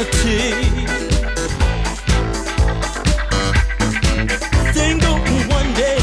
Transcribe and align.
eternity. 0.00 0.52
One 5.48 5.72
day 5.74 5.98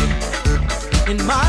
in 1.12 1.18
my 1.26 1.49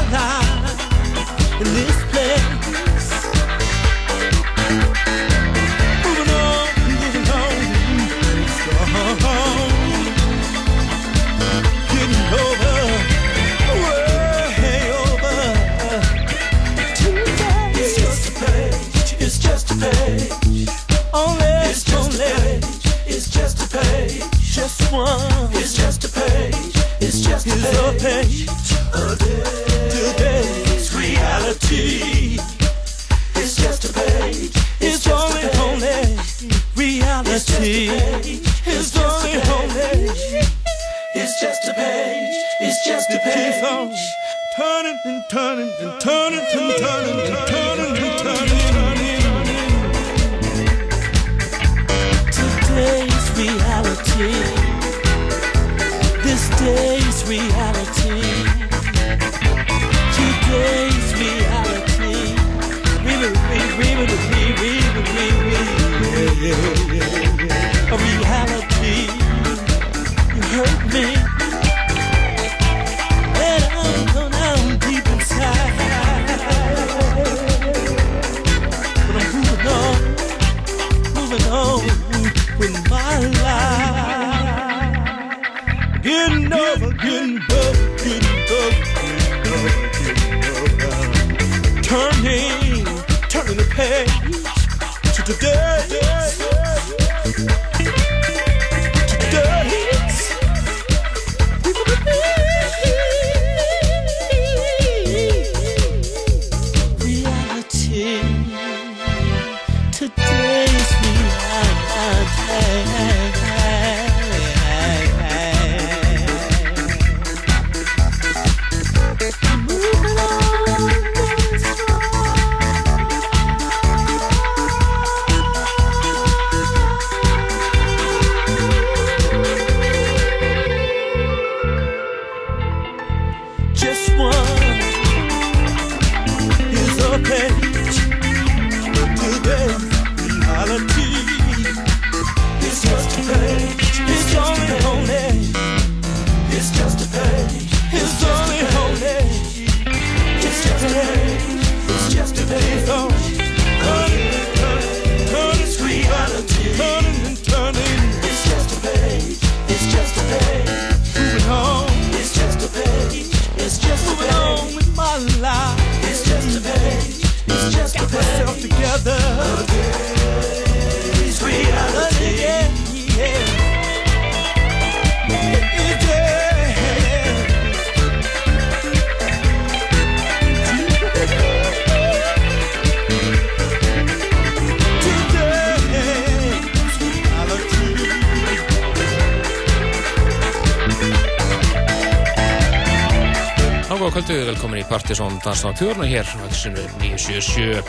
fast 195.51 195.67
á 195.67 195.71
fjörna 195.75 196.07
hér 196.07 196.23
á 196.23 196.47
X-sinu 196.47 196.83
977 197.03 197.83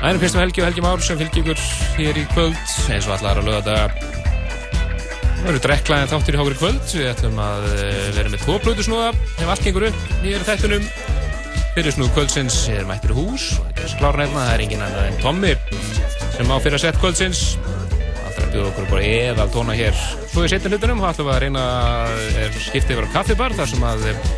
Það 0.00 0.08
er 0.08 0.16
Kristján 0.18 0.42
Helgi 0.42 0.62
og 0.62 0.66
Helgi 0.66 0.82
um 0.82 0.86
Már 0.88 1.02
sem 1.04 1.18
fylgir 1.20 1.42
ykkur 1.44 1.60
hér 2.00 2.18
í 2.18 2.24
kvöld 2.32 2.58
eins 2.90 3.06
og 3.06 3.14
allar 3.14 3.38
að 3.38 3.50
löða 3.50 3.60
þetta 3.76 4.18
Það 5.40 5.50
eru 5.52 5.60
drekklæðin 5.64 6.10
þáttir 6.10 6.36
í 6.36 6.40
hákur 6.40 6.52
í 6.52 6.58
kvöld. 6.60 6.80
Við 6.92 7.06
ætlum 7.08 7.38
að 7.40 7.62
eh, 7.70 8.08
vera 8.16 8.32
með 8.32 8.42
tvo 8.42 8.56
blöðusnúða 8.64 9.06
ef 9.14 9.46
allt 9.46 9.62
gengur 9.64 9.86
upp 9.88 10.02
nýjar 10.24 10.44
þættunum 10.50 10.90
fyrir 11.76 11.94
snúð 11.96 12.10
kvöldsins 12.16 12.58
er 12.74 12.84
mættur 12.90 13.14
í 13.14 13.18
hús 13.20 13.46
og 13.56 13.70
þetta 13.70 13.86
er 13.86 13.94
sklára 13.94 14.20
nefna, 14.24 14.42
það 14.42 14.52
er 14.52 14.64
engin 14.66 14.84
annar 14.84 15.08
en 15.08 15.20
Tommi 15.22 15.54
sem 16.34 16.52
á 16.52 16.56
fyrir 16.58 16.76
að 16.76 16.84
setja 16.84 17.00
kvöldsins 17.00 17.44
við 18.50 18.66
okkur 18.66 18.90
bara 18.90 19.06
eða 19.06 19.48
tóna 19.54 19.78
hér. 19.78 19.96
Svo 20.32 20.42
í 20.42 20.50
setjum 20.50 20.74
hlutunum 20.74 21.04
og 21.04 21.12
ætlum 21.12 21.30
við 21.30 21.36
að 21.36 21.42
reyna 21.46 21.66
að 21.70 22.62
skipta 22.66 22.96
yfir 22.96 23.06
á 23.06 23.14
kaffibar 23.14 23.54
þar 23.54 23.70
sem 23.70 23.90
að 23.94 24.08
eh, 24.10 24.30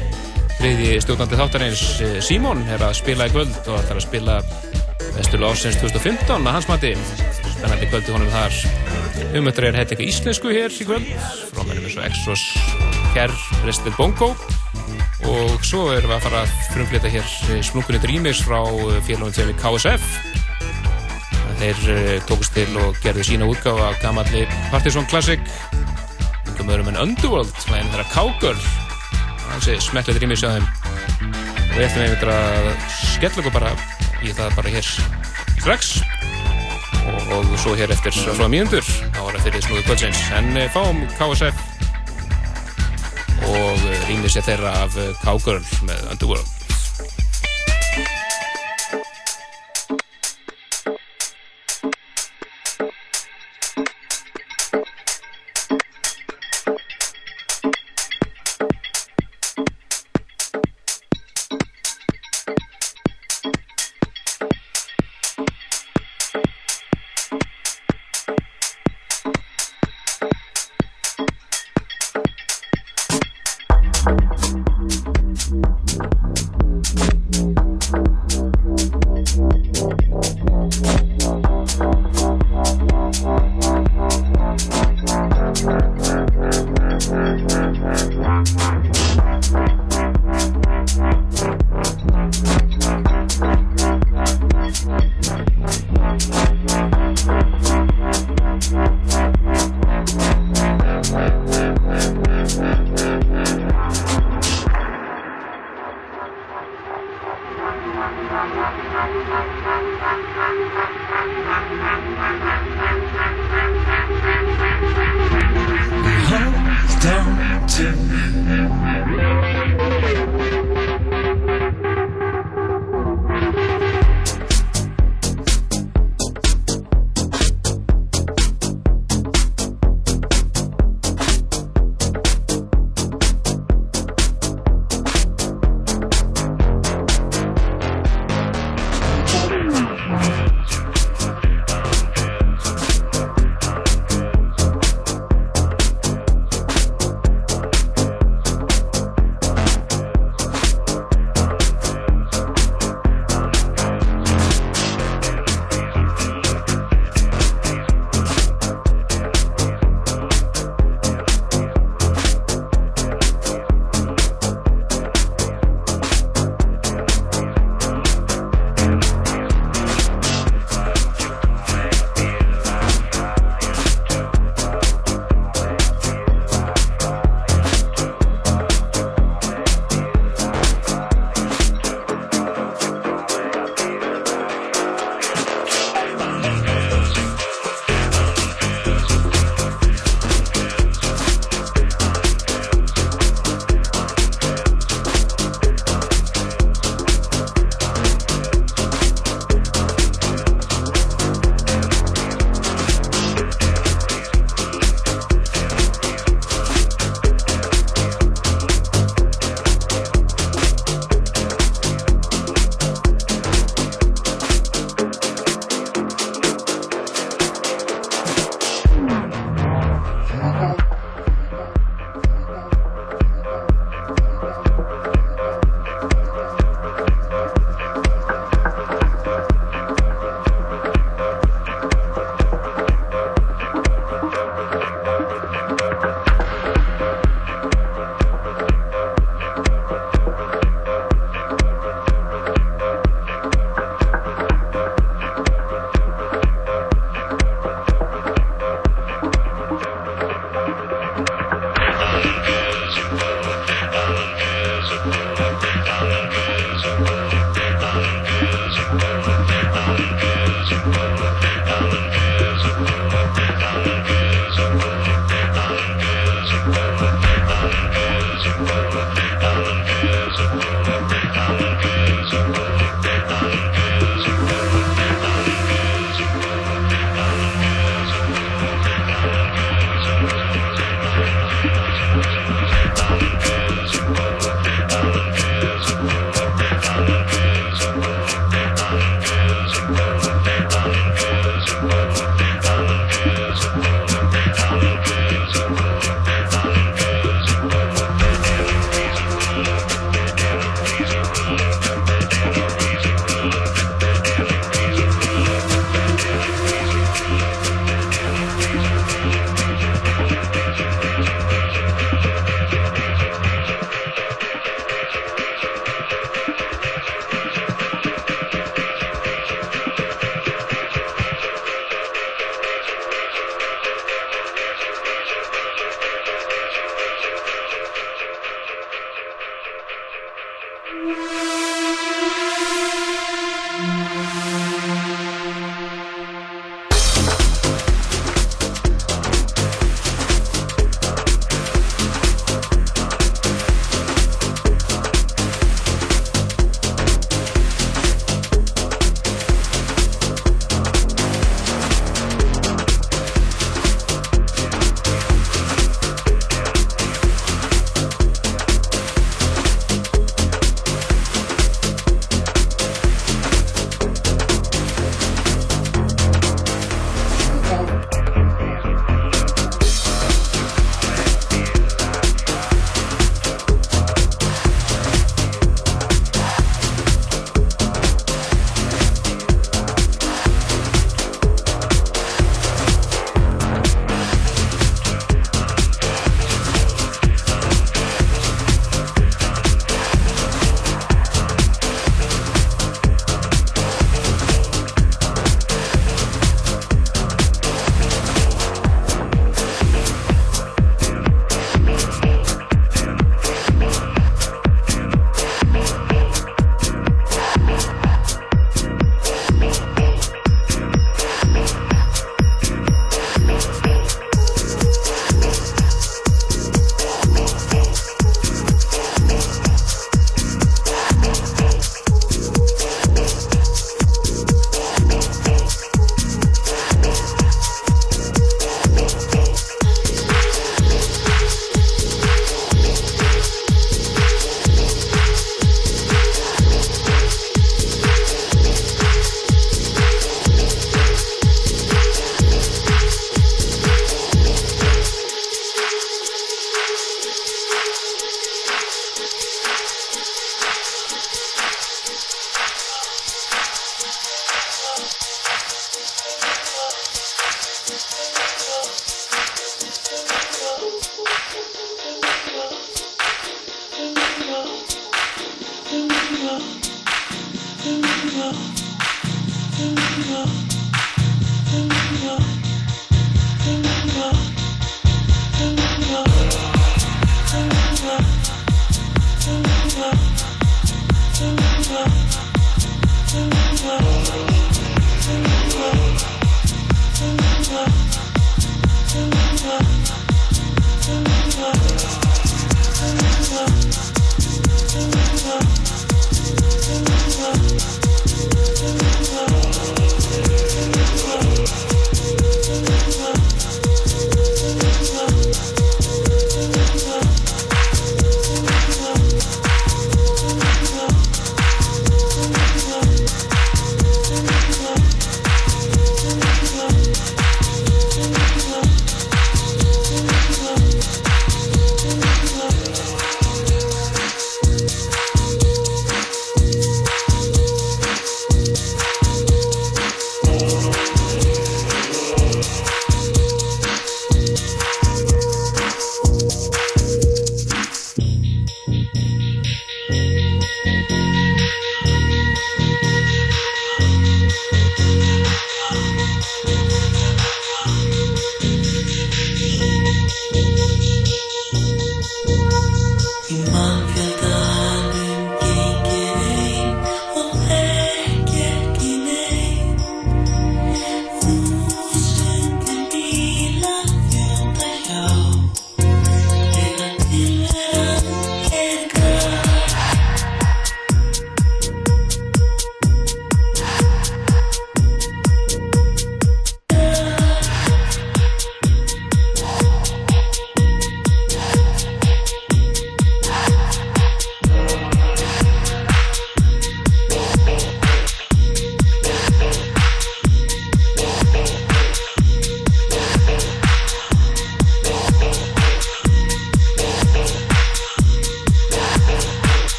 þriði 0.63 0.99
stjórnandi 1.03 1.39
þáttarins 1.41 1.81
Símón 2.23 2.61
er 2.71 2.83
að 2.87 2.93
spila 3.01 3.27
í 3.27 3.33
kvöld 3.33 3.57
og 3.67 3.81
ætlar 3.81 3.99
að 3.99 4.05
spila 4.05 4.35
Vesturlu 5.17 5.49
ásins 5.49 5.79
2015 5.81 6.47
að 6.47 6.55
hans 6.55 6.69
mati. 6.71 6.93
Spennandi 7.57 7.89
kvöldi 7.91 8.15
honum 8.15 8.31
þar. 8.31 8.55
Umöttur 9.41 9.67
er 9.67 9.79
hætti 9.81 9.97
eitthvað 9.97 10.13
íslensku 10.13 10.53
hér 10.55 10.71
í 10.71 10.87
kvöld. 10.87 11.09
Frámennum 11.51 11.89
eins 11.89 11.97
og 11.99 12.07
Exos, 12.07 12.45
Kerr, 13.17 13.35
Rested 13.67 13.97
Bongo 13.99 14.31
og 15.27 15.67
svo 15.67 15.89
erum 15.97 16.13
við 16.13 16.17
að 16.17 16.25
fara 16.29 16.45
að 16.45 16.55
frumflita 16.77 17.11
hér 17.11 17.35
smunkunni 17.67 18.03
Dreamers 18.03 18.45
frá 18.47 18.61
félagum 19.07 19.35
til 19.35 19.51
KSF 19.59 20.07
þeir 21.59 22.23
tókust 22.31 22.55
til 22.55 22.71
og 22.83 22.99
gerðu 23.03 23.27
sína 23.27 23.51
útgáfa 23.51 23.91
af 23.91 24.01
gamalli 24.03 24.47
Partisan 24.71 25.07
Classic 25.11 25.43
einhverjum 25.73 26.73
öðrum 26.75 26.95
en 26.95 27.03
Underworld 27.07 27.69
lægin 27.71 27.95
þeirra 27.95 28.09
Cowgirl 28.15 28.82
smetlið 29.83 30.19
Dreamers 30.21 30.45
að 30.47 30.57
þeim. 30.57 30.67
Og 31.63 31.77
við 31.77 31.85
ætlum 31.87 32.05
einmitt 32.07 32.25
að 32.33 32.71
skella 32.95 33.43
okkur 33.43 33.55
bara 33.57 33.75
í 34.23 34.33
það 34.37 34.57
bara 34.59 34.73
hér 34.77 34.89
strax. 35.59 35.93
Og, 37.03 37.31
og 37.35 37.53
svo 37.61 37.75
hér 37.79 37.93
eftir 37.93 38.15
þá 39.13 39.21
var 39.27 39.37
það 39.37 39.47
fyrir 39.49 39.67
snúðu 39.67 39.85
kvöldsins. 39.89 40.25
En 40.39 40.51
uh, 40.57 40.67
fáum 40.73 41.05
KSF 41.19 41.69
og 43.53 43.87
rýmið 44.09 44.37
sér 44.37 44.49
þeirra 44.53 44.75
af 44.85 44.99
Cowgirl 45.25 45.65
með 45.89 46.11
Underworld 46.15 46.62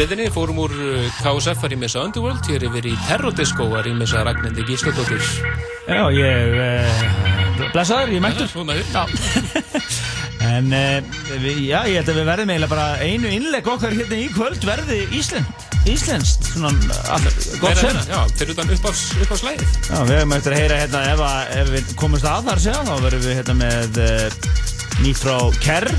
deildinni, 0.00 0.30
fórum 0.32 0.62
úr 0.62 0.72
uh, 0.72 1.08
KSF 1.20 1.64
að 1.66 1.74
rýmisa 1.74 2.00
Underworld, 2.00 2.46
hér 2.48 2.62
er 2.64 2.72
verið 2.72 2.94
í 2.94 3.00
Terrordisco 3.04 3.66
að 3.68 3.82
rýmisa 3.90 4.22
Ragnhildi 4.24 4.64
Gísladóttir 4.70 5.20
Já, 5.90 6.04
ég 6.16 6.54
uh, 6.56 7.66
blessaður, 7.74 8.14
ég 8.14 8.22
mættur. 8.24 8.48
Þú 8.48 8.64
mættur 8.70 8.86
En 10.50 10.70
uh, 10.72 11.18
við, 11.42 11.58
já, 11.66 11.82
ég 11.90 11.98
held 12.00 12.12
að 12.14 12.20
við 12.20 12.30
verðum 12.30 12.52
eiginlega 12.54 12.72
bara 12.72 12.86
einu 13.04 13.32
innleg 13.36 13.68
okkar 13.74 13.92
hérna 13.98 14.20
í 14.22 14.30
kvöld 14.32 14.64
verði 14.64 15.02
Ísland 15.18 15.66
Íslenskt, 15.90 16.48
svona 16.54 16.72
gott 17.60 17.80
sem 17.80 18.00
Já, 18.08 18.22
fyrir 18.38 18.54
utan 18.54 18.72
upp 18.72 18.88
á 18.88 18.92
slæðið 18.96 19.76
Já, 19.90 19.98
við 20.08 20.14
hefum 20.16 20.36
eftir 20.38 20.56
að 20.56 20.62
heyra 20.62 20.80
hérna 20.80 21.04
ef, 21.10 21.24
að, 21.28 21.52
ef 21.60 21.74
við 21.76 21.92
komumst 22.00 22.30
að 22.30 22.48
þar 22.48 22.64
segja, 22.64 22.88
þá 22.88 22.94
verðum 23.04 23.26
við 23.28 23.38
hérna 23.42 23.58
með 23.60 24.00
nýtt 25.04 25.20
frá 25.20 25.36
Kerr 25.60 25.92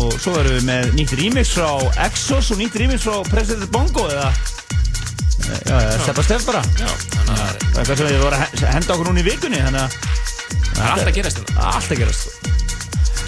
og 0.00 0.14
svo 0.20 0.34
erum 0.40 0.56
við 0.58 0.64
með 0.70 0.90
nýtt 0.98 1.14
remix 1.20 1.52
frá 1.56 1.68
Exos 2.06 2.50
og 2.54 2.60
nýtt 2.62 2.76
remix 2.80 3.04
frá 3.06 3.16
President 3.30 3.70
Bongo 3.74 4.06
eða 4.10 4.28
já, 5.66 5.78
Steppa 6.04 6.22
Steff 6.26 6.46
bara 6.48 6.62
já, 6.78 6.90
það 7.26 7.40
er 7.40 7.54
eitthvað 7.80 7.96
sem 8.02 8.06
við 8.10 8.22
vorum 8.24 8.44
að 8.44 8.64
henda 8.76 8.94
okkur 8.96 9.10
núna 9.10 9.22
í 9.22 9.26
vikunni 9.30 9.60
þannig 9.64 9.82
að 9.82 9.90
það 10.70 10.84
er 10.84 10.92
alltaf 10.94 11.14
gerast 11.18 11.42
alltaf 11.56 11.98
gerast 11.98 12.24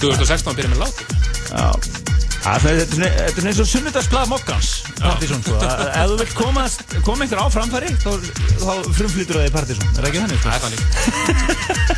2016 0.02 0.56
byrja 0.58 0.70
með 0.72 0.80
láti. 0.82 1.04
Já. 1.52 1.66
Er 2.42 2.58
Þetta 2.58 2.70
er 2.74 2.88
svona- 2.90 3.50
eins 3.52 3.58
og 3.62 3.68
sunnudagsblað 3.70 4.30
mokkans 4.32 4.70
Partizón 4.98 5.44
sko 5.46 5.60
Ef 5.62 6.08
þú 6.10 6.16
vilt 6.18 6.32
koma 6.34 6.64
einhver 7.22 7.38
á 7.38 7.46
framfæri 7.54 7.90
þá, 8.02 8.10
frumflýtur 8.98 9.38
það 9.38 9.46
í 9.46 9.52
Partizón 9.54 9.86
Er 9.92 10.00
það 10.00 10.08
ekki 10.10 10.22
þannig? 10.24 10.38
sko? 10.40 10.48
Það 10.48 10.56
er 10.56 10.62
þannig. 10.64 10.80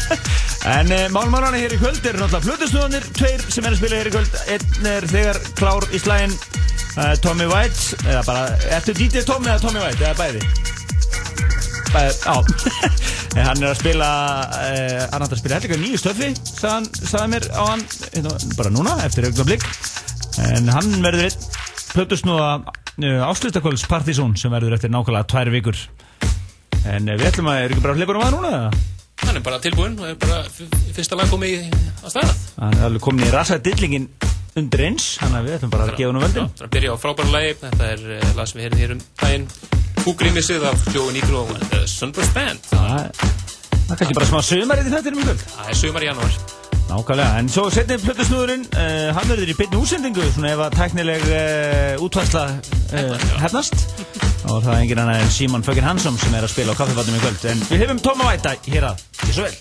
En 0.64 0.88
uh, 0.88 1.10
málmálana 1.12 1.58
hér 1.60 1.74
í 1.76 1.76
kvöld 1.76 2.06
eru 2.08 2.22
náttúrulega 2.22 2.46
flutusnúðanir 2.46 3.04
Tveir 3.12 3.42
sem 3.52 3.66
er 3.66 3.74
að 3.74 3.80
spila 3.82 3.98
hér 3.98 4.08
í 4.08 4.12
kvöld 4.14 4.36
Einn 4.48 4.86
er 4.88 5.06
þegar 5.10 5.38
klár 5.58 5.84
í 5.92 5.98
slægin 6.00 6.32
uh, 6.32 7.10
Tommy 7.20 7.44
White 7.50 7.98
Eða 8.08 8.22
bara, 8.24 8.44
ertu 8.72 8.94
DJ 8.96 9.26
Tommy 9.28 9.50
eða 9.52 9.60
Tommy 9.60 9.82
White? 9.82 10.00
Eða 10.00 10.14
bæði? 10.22 10.40
Bæði, 11.92 12.14
En 13.36 13.50
Hann 13.50 13.60
er 13.60 13.74
að 13.74 13.76
spila 13.82 14.08
uh, 14.46 15.02
Hann 15.12 15.26
er 15.26 15.26
að 15.26 15.42
spila 15.42 15.60
helga 15.60 15.78
nýju 15.82 16.00
stöfi 16.00 16.30
sagði 16.56 17.26
mér 17.34 17.50
á 17.52 17.62
hann 17.68 17.84
hérna, 18.14 18.34
Bara 18.56 18.72
núna, 18.72 18.96
eftir 19.04 19.28
augnablik 19.28 19.68
En 20.48 20.72
hann 20.72 20.90
verður 21.04 21.28
einn 21.28 21.46
Plutusnúða 21.92 22.50
uh, 22.64 23.28
Áslutakvölds 23.28 23.84
Partizón 23.90 24.32
Sem 24.40 24.56
verður 24.56 24.78
eftir 24.78 24.96
nákvæmlega 24.96 25.28
tvær 25.28 25.52
vikur 25.52 25.84
En 26.88 27.12
við 27.12 27.28
ætlum 27.28 27.52
að, 27.52 27.66
er 27.66 27.76
ekki 27.76 27.84
bara 27.84 28.00
hlipur 28.00 28.16
um 28.22 28.24
að 28.30 28.36
núna? 28.38 28.56
eða? 28.56 28.93
Hann 29.24 29.38
er 29.40 29.44
bara 29.44 29.58
tilbúinn 29.64 29.96
og 30.00 30.08
er 30.10 30.16
bara 30.20 30.42
fyrsta 30.94 31.16
lag 31.18 31.30
komið 31.32 31.64
á 32.04 32.06
staðað. 32.12 32.42
Hann 32.60 32.76
er 32.78 32.86
alveg 32.88 33.04
komin 33.04 33.26
í 33.26 33.30
rasa 33.34 33.58
dillingin 33.62 34.08
undir 34.54 34.84
eins 34.86 35.06
Þannig 35.18 35.38
að 35.40 35.46
við 35.48 35.54
ætlum 35.56 35.72
bara 35.72 35.86
að 35.88 35.96
gefa 35.98 36.10
hann 36.12 36.20
völdin 36.22 36.50
Það 36.50 36.60
er 36.60 36.68
að 36.68 36.74
byrja 36.76 36.92
á 36.94 36.96
frábæra 37.02 37.32
lagi. 37.34 37.54
Þetta 37.64 37.88
er 37.94 38.04
uh, 38.18 38.26
lag 38.38 38.50
sem 38.50 38.60
við 38.60 38.66
heyrðum 38.68 38.82
hér 38.84 38.94
um 38.94 39.00
daginn. 39.22 39.46
Húgrímissið 40.04 40.66
af 40.68 40.84
Joe 40.94 41.14
Nigro 41.16 41.46
og 41.48 41.64
The 41.72 41.80
Sunburst 41.90 42.36
Band. 42.36 42.68
Það 42.70 43.00
er 43.00 43.98
kannski 44.00 44.16
bara 44.16 44.28
smá 44.30 44.40
sömarið 44.44 44.88
í 44.88 44.94
þetta 44.94 45.10
um 45.14 45.24
kvöld 45.24 45.42
Það 45.54 45.72
er 45.72 45.80
sumar 45.80 46.04
í 46.04 46.10
janúar. 46.12 46.38
Nákvæmlega, 46.84 47.38
en 47.40 47.46
svo 47.48 47.70
setni 47.72 47.96
plötusnúðurinn 48.02 48.66
uh, 48.76 49.08
Hann 49.16 49.30
verður 49.30 49.50
í 49.50 49.56
byrni 49.58 49.78
útsendingu 49.80 50.24
Svona 50.34 50.52
ef 50.52 50.60
að 50.66 50.76
tæknileg 50.78 51.22
uh, 51.30 52.04
útværsla 52.04 52.44
uh, 52.52 52.58
hefnast. 53.40 53.76
Og 54.44 54.56
það 54.60 54.74
er 54.74 54.80
engin 54.82 55.02
annað 55.04 55.20
en 55.24 55.32
Simon 55.32 55.66
Fögin 55.66 55.88
Hansson 55.88 56.16
Sem 56.20 56.36
er 56.36 56.44
að 56.44 56.54
spila 56.54 56.76
á 56.76 56.80
kaffifatnum 56.80 57.18
í 57.18 57.24
kvöld. 57.24 57.42
En 57.54 57.60
við 57.70 57.78
hefum 57.86 58.00
Tóma 58.04 58.24
Væta 58.32 58.50
hér 58.68 58.84
að, 58.92 58.96
svo 59.30 59.42
vel 59.48 59.56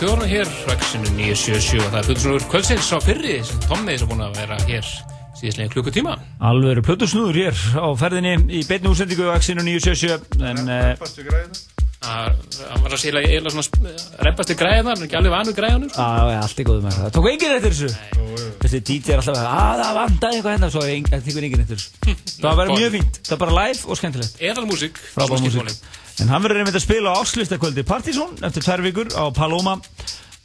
Tjóðurna 0.00 0.24
hér, 0.30 0.48
ræksinu 0.64 1.10
977 1.12 1.82
og 1.84 1.90
það 1.92 1.98
er 1.98 2.06
Plutusnúður 2.06 2.44
kvöldsins. 2.48 2.86
Á 2.88 2.98
fyrri, 3.04 3.34
Tommi 3.66 3.96
sem 4.00 4.08
búin 4.08 4.22
að 4.24 4.38
vera 4.38 4.56
hér 4.64 4.86
síðastlega 5.36 5.74
klukkutíma. 5.74 6.14
Alveg 6.40 6.80
plötusnúður 6.86 7.36
hér 7.42 7.60
á 7.76 7.84
ferðinni 8.00 8.32
í 8.48 8.62
beinni 8.64 8.88
úsendingu 8.88 9.28
á 9.28 9.36
Axinu 9.36 9.60
977 9.66 10.40
en 10.40 10.64
græðina 10.64 11.60
Það 12.00 12.56
hann 12.70 12.80
var 12.86 12.94
að 12.96 13.02
segja 13.02 13.20
eiginlega 13.20 13.52
svona 13.52 13.92
reppast 14.24 14.54
í 14.54 14.56
græða, 14.56 14.86
hann 14.88 15.02
er 15.02 15.04
ekki 15.04 15.20
alveg 15.20 15.34
vanur 15.34 15.56
græðanum. 15.58 15.90
Sko. 15.92 16.00
á, 16.00 16.32
já, 16.32 16.38
allt 16.46 16.62
er 16.62 16.68
góð 16.70 16.78
með 16.86 16.94
það. 16.96 17.02
Það 17.04 17.16
tók 17.18 17.28
enginn 17.34 17.56
eftir 17.58 17.74
þessu? 17.76 17.90
Þessi 18.62 18.80
DJ 18.88 19.12
er 19.12 19.20
alltaf 19.20 19.36
að 19.36 19.50
að 19.52 19.82
það 19.84 19.98
vandaði 20.00 20.38
eitthvað 20.38 20.54
hérna. 20.56 20.70
Svo 20.72 20.86
er 20.86 21.10
það 21.10 21.28
tekur 21.28 21.48
enginn 21.50 21.64
eftir 21.66 21.82
þessu. 21.82 22.16
Það 22.40 22.48
var 22.48 22.56
bara 22.62 22.78
mjög 22.80 22.94
fínt, 22.96 23.20
það 23.26 23.34
var 23.36 23.42
bara 23.44 23.56
live 23.58 23.84
og 23.84 24.00
skemmtilegt. 24.00 24.40
Eðal 24.48 24.64
músík, 24.70 25.02
frábæð 25.12 25.44
músík 25.44 25.99
en 26.20 26.30
hann 26.32 26.42
verður 26.44 26.62
einmitt 26.62 26.76
að 26.78 26.84
spila 26.84 27.12
á 27.14 27.20
áslustakvöldi 27.22 27.84
Partizón 27.88 28.34
eftir 28.44 28.64
tvær 28.66 28.82
vikur 28.84 29.12
á 29.14 29.24
Paloma. 29.34 29.78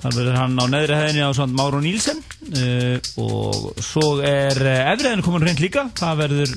Þar 0.04 0.16
verður 0.20 0.38
hann 0.38 0.60
á 0.60 0.66
neðri 0.70 0.98
hæðinni 1.00 1.24
á 1.26 1.32
svona 1.34 1.56
Máru 1.58 1.80
Nílsen 1.82 2.20
uh, 2.22 2.98
og 3.24 3.80
svo 3.82 4.20
er 4.22 4.60
uh, 4.60 4.92
efriðin 4.94 5.24
komin 5.26 5.46
reynd 5.48 5.64
líka. 5.64 5.88
Það 5.98 6.20
verður 6.20 6.52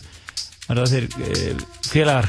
verður 0.69 0.91
þeir 0.93 1.07
uh, 1.09 1.63
félagar 1.89 2.29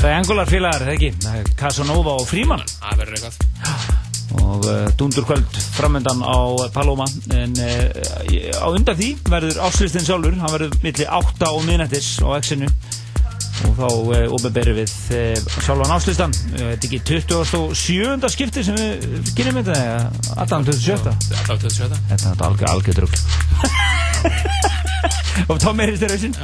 triangular 0.00 0.48
félagar, 0.50 0.82
eða 0.88 0.96
ekki? 0.96 1.52
Casanova 1.60 2.16
og 2.18 2.24
Fríman 2.26 2.64
Það 2.72 3.02
verður 3.04 3.18
eitthvað. 3.20 3.92
og 4.40 4.64
uh, 4.66 4.88
dundurkvöld 4.98 5.60
framöndan 5.76 6.24
á 6.26 6.38
Paloma. 6.74 7.06
En 7.36 7.54
á 7.54 8.66
undan 8.72 8.98
því 8.98 9.12
verður 9.28 9.62
áslustin 9.68 10.08
sjálfur, 10.08 10.40
hann 10.40 10.56
verður 10.56 10.74
milli 10.82 11.06
8 11.06 11.52
og 11.52 11.62
minnættis 11.68 12.16
á 12.24 12.34
X-inu 12.40 12.72
og 13.68 13.74
þá 13.78 13.86
uh, 13.88 14.34
ofinberið 14.36 14.78
við 14.80 14.92
uh, 15.16 15.36
sjálfan 15.64 15.94
áslustan 15.96 16.34
uh, 16.34 16.58
þetta 16.58 16.72
er 16.72 16.86
ekki 16.88 17.00
27. 17.08 18.30
skipti 18.34 18.64
sem 18.66 18.78
við 18.78 19.32
kynum 19.38 19.58
þetta 19.60 19.78
eða 19.78 19.98
allan 20.44 20.68
27. 20.68 21.14
Alltaf 21.38 21.64
27. 21.64 22.00
þetta 22.12 22.32
er 22.32 22.46
algjör 22.48 22.72
algjör 22.74 23.00
drugl 23.00 23.18
og 25.50 25.56
þá 25.62 25.70
meirist 25.78 26.04
þér 26.04 26.16
hausinn 26.16 26.36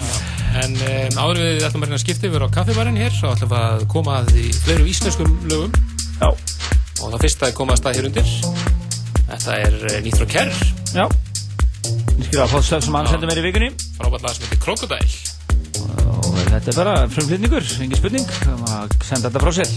En 0.58 0.74
um, 0.74 1.18
áður 1.20 1.38
við 1.42 1.64
ætlum 1.66 1.84
að 1.84 1.98
skipta 2.00 2.26
yfir 2.26 2.42
á 2.42 2.48
kaffibarinn 2.50 2.96
hér, 2.98 3.12
þá 3.14 3.26
ætlum 3.34 3.50
við 3.52 3.58
að 3.60 3.82
koma 3.92 4.14
að 4.22 4.30
því 4.32 4.44
fleiru 4.64 4.86
íslenskum 4.88 5.34
lögum 5.50 5.74
já, 6.18 6.28
og 6.32 7.04
það 7.04 7.20
fyrsta 7.26 7.50
er 7.50 7.56
komað 7.58 7.76
að 7.76 7.82
stað 7.82 7.98
hér 7.98 8.08
undir. 8.08 8.32
Þetta 9.28 9.58
er 9.66 9.76
Nýtt 10.06 10.18
frá 10.22 10.30
Kerr, 10.32 10.62
já 10.96 11.04
ég 12.18 12.26
skrifa 12.26 12.44
að 12.44 12.52
fá 12.52 12.62
stöf 12.66 12.86
sem 12.86 12.96
hann 12.98 13.10
sendir 13.12 13.30
mér 13.30 13.42
í 13.42 13.46
vikunni 13.46 13.70
frábært 13.98 14.26
lag 14.26 14.34
sem 14.34 14.48
heitir 14.48 14.64
Krokodæl. 14.64 16.17
Þetta 16.46 16.70
er 16.72 16.76
bara 16.78 16.94
frumflutningur, 17.12 17.66
engin 17.82 17.98
spurning 17.98 18.30
að 18.68 18.94
senda 19.06 19.28
þetta 19.28 19.42
frá 19.42 19.52
sér 19.58 19.72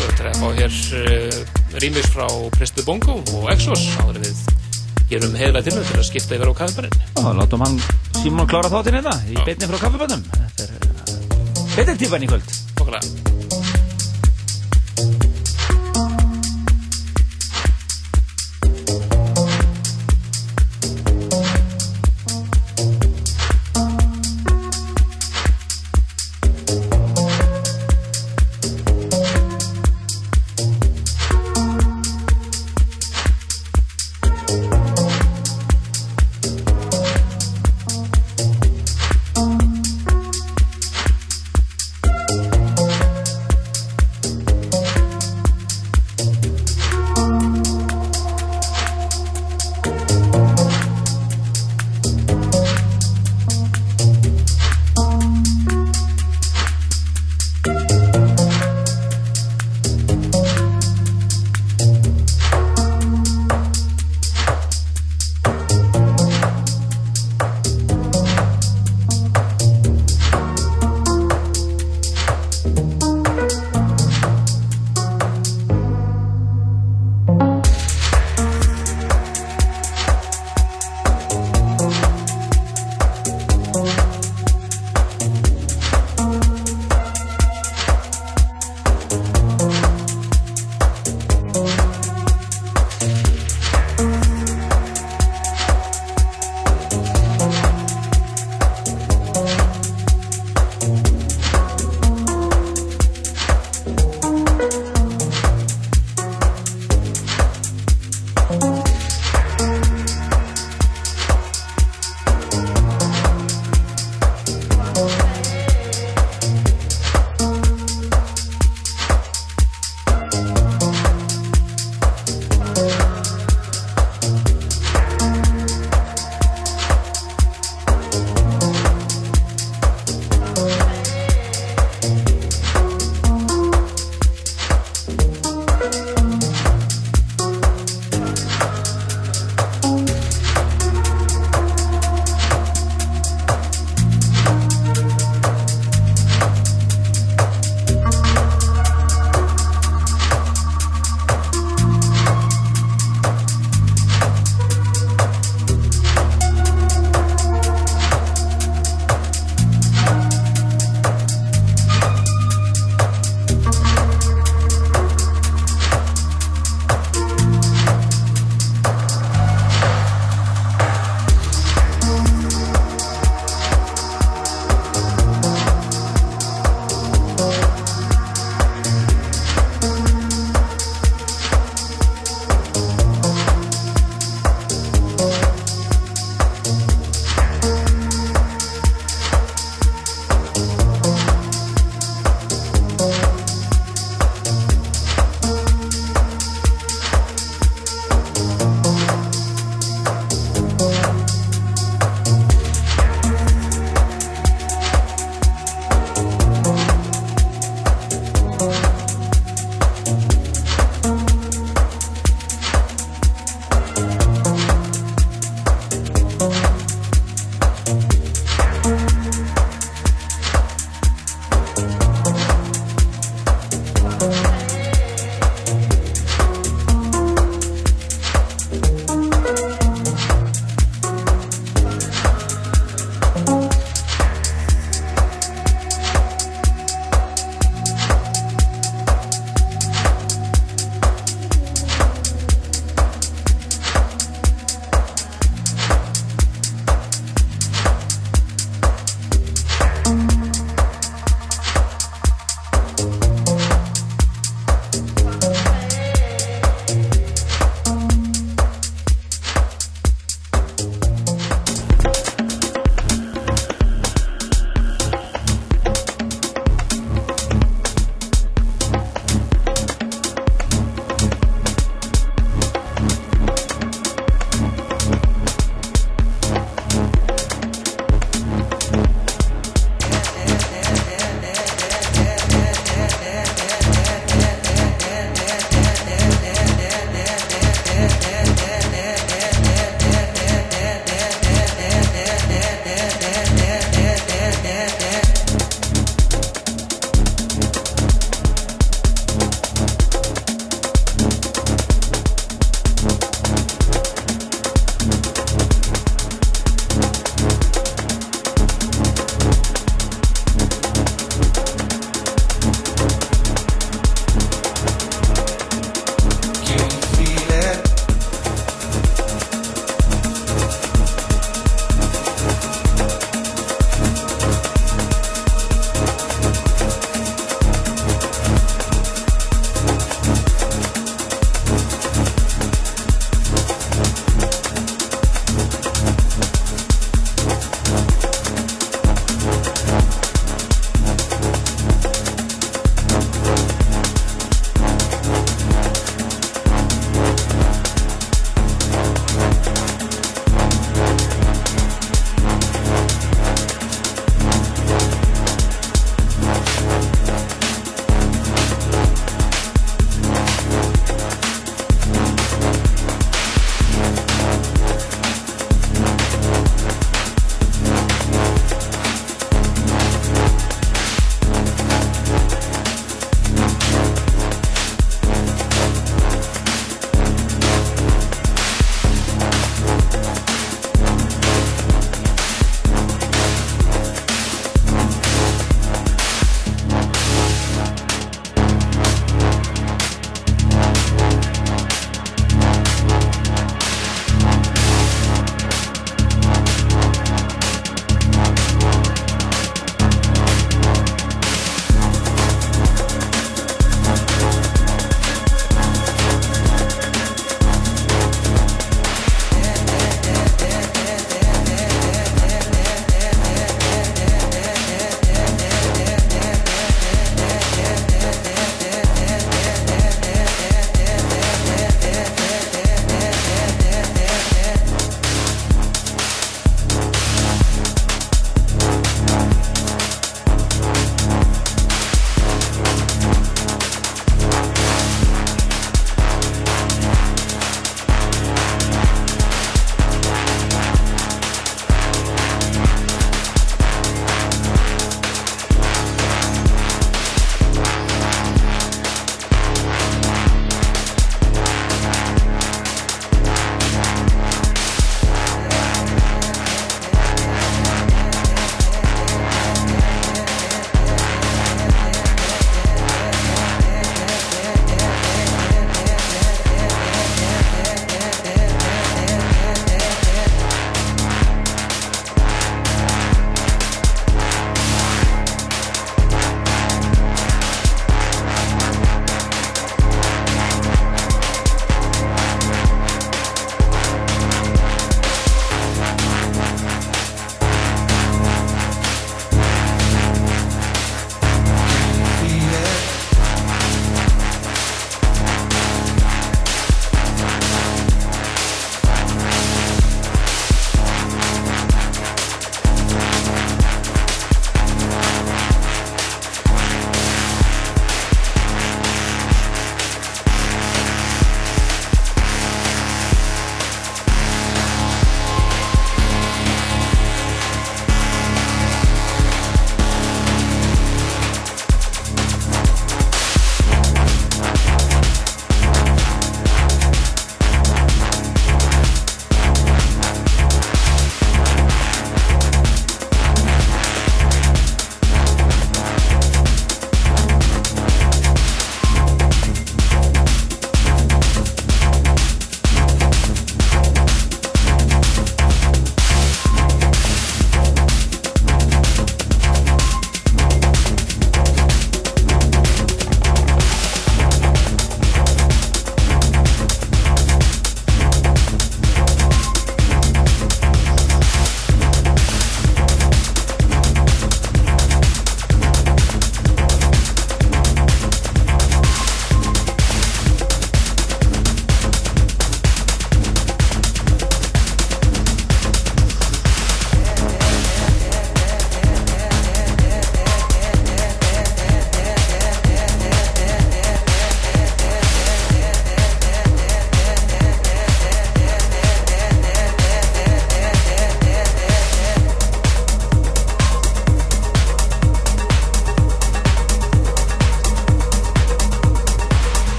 er 0.00 0.14
þetta 0.16 0.30
að 0.30 0.40
fá 0.40 0.48
hér 0.58 0.78
uh, 1.00 1.38
rýmis 1.82 2.08
frá 2.14 2.26
Prestu 2.56 2.84
Bongo 2.86 3.18
og 3.36 3.50
Exos, 3.54 3.86
áður 4.02 4.22
við 4.24 4.44
gerum 5.10 5.34
heiðlega 5.38 5.66
til 5.66 5.76
til 5.80 5.98
að 5.98 6.06
skipta 6.08 6.38
yfir 6.38 6.52
á 6.52 6.54
kaffibarinn. 6.62 6.96
og 7.20 7.32
látum 7.40 7.66
hann 7.66 7.80
Simon 8.20 8.48
klára 8.50 8.70
þáttinn 8.72 9.00
hérna 9.00 9.16
í 9.26 9.36
Já. 9.38 9.44
beinni 9.48 9.70
frá 9.72 9.82
kaffibönnum 9.86 10.24
þetta 10.30 10.68
er 10.68 10.78
uh, 10.78 11.76
detektífan 11.76 12.26
í 12.26 12.32
kvöld 12.32 12.56
Okkarlega. 12.80 13.79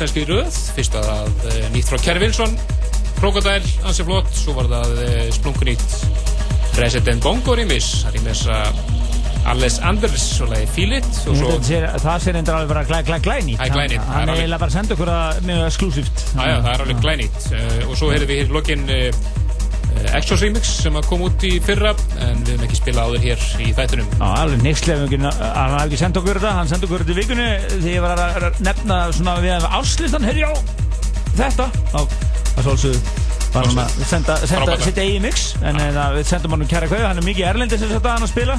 íslenski 0.00 0.22
röð. 0.24 0.58
Fyrst 0.76 0.94
var 0.96 1.04
það 1.04 1.50
e, 1.50 1.66
nýtt 1.74 1.90
frá 1.90 1.98
Kjær 2.00 2.18
Vilsson. 2.22 2.54
Krokodæl, 3.18 3.66
hansi 3.84 4.06
flott. 4.08 4.30
Svo 4.32 4.54
var 4.56 4.70
það 4.70 4.94
e, 5.04 5.08
splungunýtt 5.36 5.96
Resident 6.80 7.20
Bongo 7.20 7.52
rýmis 7.58 7.88
það 8.06 8.16
rýmis 8.16 8.44
að 8.48 8.78
Alles 9.50 9.76
Anders 9.84 10.24
og 10.44 10.52
leiði 10.52 10.68
Fílit 10.72 11.08
það 11.20 12.16
sé 12.24 12.32
reyndar 12.32 12.60
alveg 12.60 12.70
vera 12.70 12.84
glæ, 12.88 13.00
glæ, 13.08 13.18
glænýtt. 13.24 13.60
Hann 13.60 14.32
er 14.32 14.38
eiginlega 14.38 14.60
bara 14.62 14.70
að 14.70 14.76
senda 14.78 14.96
okkur 14.96 15.12
að 15.12 15.42
mjög 15.50 15.62
eksklusíft 15.66 16.24
það 16.32 16.70
er 16.72 16.84
alveg 16.86 17.04
glænýtt. 17.04 17.48
Eh, 17.58 17.78
og 17.88 17.94
svo 18.00 18.10
heyrðum 18.14 18.32
við 18.32 18.40
hér 18.40 18.56
lokin 18.56 18.86
eh, 18.96 20.16
Exos 20.16 20.44
Remix 20.44 20.72
sem 20.80 20.96
kom 21.08 21.26
út 21.28 21.44
í 21.44 21.58
fyrra 21.64 21.92
við 22.50 22.56
höfum 22.56 22.66
ekki 22.66 22.80
spilað 22.80 23.08
áður 23.08 23.24
hér 23.24 23.46
í 23.62 23.70
þættunum. 23.78 24.12
Já, 24.18 24.26
alveg 24.42 24.62
neykslega, 24.66 25.32
hann 25.40 25.74
hafði 25.76 25.86
ekki 25.86 26.00
sendt 26.02 26.20
okkur 26.20 26.40
þetta, 26.40 26.52
hann 26.58 26.70
sendi 26.70 26.88
okkur 26.88 27.04
þetta 27.04 27.14
í 27.14 27.18
vikunni 27.20 27.48
þegar 27.70 27.90
ég 27.94 28.04
var 28.04 28.22
að 28.26 28.46
að 28.50 28.62
nefna 28.66 29.00
svona 29.16 29.34
við 29.44 29.56
að 29.56 29.66
áslistan, 29.80 30.26
heyrði 30.28 30.46
já, 30.46 30.52
þetta, 31.40 31.68
þá, 31.92 32.00
það 32.54 32.64
svolsögðu 32.68 33.28
var 33.50 33.66
hann 33.66 33.82
að 33.82 33.98
senda, 34.06 34.38
senda 34.46 34.78
sitt 34.84 35.02
eigi 35.02 35.20
mix, 35.22 35.50
en 35.66 35.78
ja. 35.82 36.06
við 36.14 36.26
sendum 36.30 36.54
hann 36.54 36.64
um 36.64 36.70
kæra 36.70 36.90
kveðu, 36.90 37.06
hann 37.08 37.18
er 37.18 37.26
mikið 37.26 37.48
erlendis 37.50 37.82
sem 37.82 37.90
þetta 37.90 38.16
hann 38.16 38.26
að 38.26 38.32
spila 38.32 38.58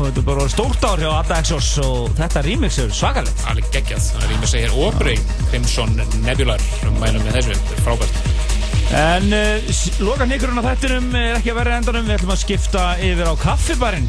og 0.00 0.06
þetta 0.06 0.22
er 0.22 0.26
bara 0.28 0.48
stórt 0.48 0.86
ár 0.86 1.02
hjá 1.02 1.10
Adda 1.12 1.40
Exos 1.42 1.70
og 1.84 2.12
þetta 2.16 2.44
remix 2.46 2.78
er 2.80 2.92
svakalegt. 2.94 3.46
alveg 3.50 3.70
geggjað. 3.74 4.10
Það 4.14 4.26
er 4.26 4.36
ímest 4.38 4.56
að 4.56 4.64
hér 4.64 4.76
Opry, 4.86 5.16
Crimson 5.50 5.96
Nebular, 6.24 6.68
um 6.88 7.00
mælum 7.02 7.26
með 7.26 7.40
þessu, 7.40 7.58
þetta 7.58 7.76
er 7.76 7.88
frábært. 7.88 8.29
En 8.90 9.28
uh, 9.30 9.82
loka 10.02 10.26
nýkurinn 10.26 10.58
á 10.58 10.66
þættinum 10.66 11.12
er 11.14 11.36
ekki 11.38 11.52
að 11.52 11.58
vera 11.60 11.76
endanum, 11.78 12.08
við 12.08 12.16
ætlum 12.16 12.32
að 12.34 12.40
skipta 12.42 12.86
yfir 12.98 13.28
á 13.30 13.34
kaffibarinn. 13.38 14.08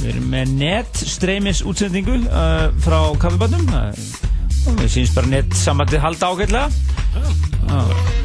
Við 0.00 0.10
erum 0.12 0.26
með 0.34 0.52
netstreymis 0.60 1.62
útsendingu 1.64 2.18
uh, 2.28 2.66
frá 2.84 2.98
kaffibarnum 3.20 3.64
uh, 3.72 3.88
og 4.68 4.76
við 4.82 4.92
syns 4.92 5.14
bara 5.16 5.32
net 5.32 5.56
sambandið 5.56 6.04
halda 6.04 6.30
ágætlega. 6.34 6.68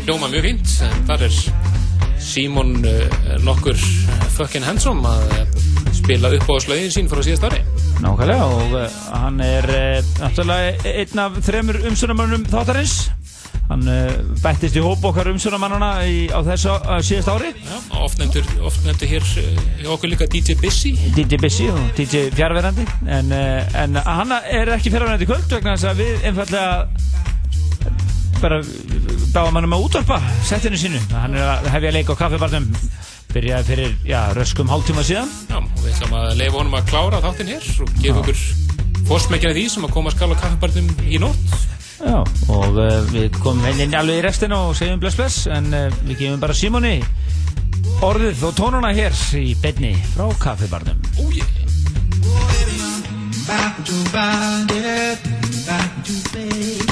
Hljóma 0.03 0.27
mjög 0.33 0.49
fínt, 0.49 0.75
þar 1.07 1.25
er 1.29 1.39
Simon 2.19 2.75
uh, 2.83 3.07
nokkur 3.47 3.79
fucking 4.35 4.67
handsome 4.67 5.07
að 5.07 5.59
spila 5.95 6.33
upp 6.35 6.51
á 6.51 6.55
slögin 6.59 6.91
sín 6.91 7.07
frá 7.07 7.23
síðast 7.23 7.47
ári. 7.47 7.63
Nákvæmlega 8.03 8.51
og 8.51 8.79
hann 9.15 9.39
er 9.39 9.71
náttúrulega 10.19 10.91
einn 10.91 11.23
af 11.23 11.39
þremur 11.47 11.85
umsönamannum 11.87 12.43
þáttarins. 12.51 13.05
Hann 13.85 13.93
uh, 13.93 14.37
bættist 14.41 14.77
í 14.79 14.81
hóp 14.81 15.03
okkar 15.05 15.27
umsönamannana 15.29 15.89
á 16.01 16.39
þessu 16.47 16.73
síðast 17.05 17.29
ári. 17.29 17.51
Já, 17.53 17.75
oft 18.01 18.17
nefndur, 18.17 18.47
oft 18.65 18.81
nefndur 18.81 19.11
hér 19.11 19.25
uh, 19.41 19.59
hjá 19.83 19.89
okkur 19.93 20.09
líka 20.09 20.25
DJ 20.31 20.55
Busy. 20.57 20.95
DJ 21.13 21.37
Busy 21.37 21.67
og 21.69 21.83
DJ 21.97 22.31
fjárverandi 22.33 22.87
en, 23.05 23.29
uh, 23.29 23.77
en 23.83 23.99
hann 24.01 24.33
er 24.39 24.73
ekki 24.73 24.89
fjárverandi 24.89 25.27
kvöld 25.29 25.45
vegna 25.53 25.75
þess 25.75 25.91
að 25.91 26.01
við 26.01 26.25
einfallega 26.31 26.65
bara 28.41 28.59
báðum 29.35 29.59
hann 29.59 29.69
um 29.69 29.77
að 29.77 29.85
útvarpa 29.85 30.19
settinu 30.49 30.81
sínu 30.81 31.03
hann 31.13 31.37
er 31.37 31.45
að 31.45 31.69
hefja 31.75 31.93
leik 31.93 32.09
á 32.09 32.15
kaffibarnum 32.25 32.67
byrjaði 33.35 33.69
fyrir, 33.69 33.95
já, 34.07 34.19
röskum 34.33 34.71
hálftíma 34.71 35.05
síðan 35.05 35.29
Já, 35.51 35.59
og 35.61 35.83
við 35.83 35.93
ætlum 35.93 36.17
að 36.23 36.33
leifa 36.41 36.57
honum 36.57 36.79
að 36.81 36.89
klára 36.89 37.21
þáttinn 37.21 37.53
hér 37.53 37.69
og 37.85 37.95
gefa 38.01 38.25
okkur 38.25 38.43
fórsmekjana 39.05 39.53
því 39.53 39.69
sem 39.69 39.85
að 39.85 39.93
koma 39.93 40.09
að 40.09 40.17
skala 40.17 40.41
kaffibarnum 40.41 40.87
í 41.05 41.21
nótt. 41.21 41.57
Já, 42.05 42.17
og 42.53 42.77
uh, 42.77 42.99
við 43.11 43.39
komum 43.41 43.65
inn 43.71 43.87
inn 43.87 43.97
alveg 43.97 44.21
í 44.21 44.25
restina 44.25 44.61
og 44.67 44.75
segjum 44.77 45.01
bless 45.01 45.17
bless 45.19 45.47
en 45.51 45.71
uh, 45.73 45.87
við 46.05 46.21
gefum 46.25 46.43
bara 46.43 46.57
Simoni 46.57 46.97
orðið 48.05 48.47
og 48.49 48.57
tónuna 48.57 48.93
hér 48.95 49.15
í 49.41 49.55
beinni 49.61 49.95
frá 50.13 50.27
kaffibarnum 50.41 51.01
Ó, 51.19 51.25
ég. 51.33 51.61
back 53.47 53.83
to 53.85 53.93
body, 54.11 54.81
back 55.67 56.03
to 56.03 56.13
face. 56.31 56.84